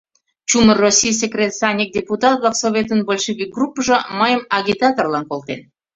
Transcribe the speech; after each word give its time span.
Чумыр 0.49 0.77
Российысе 0.85 1.27
Кресаньык 1.33 1.89
Депутат-влак 1.97 2.55
Советын 2.63 2.99
большевик 3.09 3.49
группыжо 3.57 3.97
мыйым 4.19 4.41
агитаторлан 4.57 5.23
колтен. 5.31 5.59